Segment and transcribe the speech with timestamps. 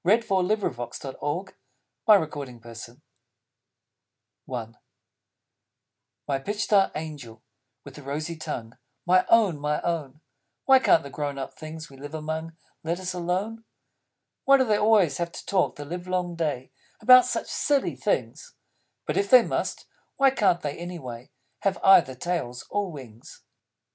[0.03, 1.45] [Illustration: THE MASTERPIECE] Ode on
[2.07, 2.99] the Dog
[4.49, 4.71] I
[6.27, 7.43] My Pitch dark Angel
[7.83, 10.21] with a Rosy Tongue, My Own my Own,
[10.65, 13.63] Why can't the grown up Things we live among Let us alone?
[14.45, 14.81] Why do they
[15.17, 18.55] have to talk the livelong day About such silly things?
[19.05, 21.29] But if they must, why can't they, anyway,
[21.59, 23.43] Have either Tails or Wings?